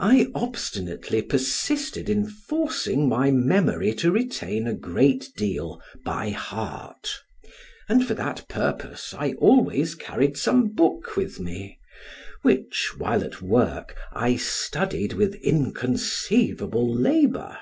[0.00, 7.06] I obstinately persisted in forcing my memory to retain a great deal by heart,
[7.86, 11.78] and for that purpose, I always carried some book with me,
[12.40, 17.58] which, while at work, I studied with inconceivable labor.